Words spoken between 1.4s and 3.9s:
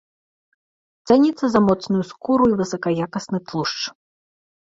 за моцную скуру і высакаякасны тлушч.